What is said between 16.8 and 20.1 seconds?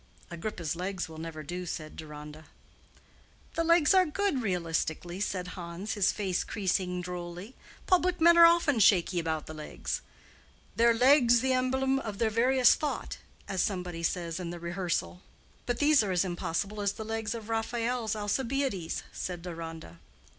as the legs of Raphael's Alcibiades," said Deronda.